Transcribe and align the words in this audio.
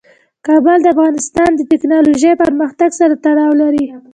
کابل 0.45 0.77
د 0.81 0.87
افغانستان 0.93 1.49
د 1.55 1.61
تکنالوژۍ 1.71 2.31
پرمختګ 2.43 2.89
سره 2.99 3.13
تړاو 3.25 3.51
لري. 3.61 3.85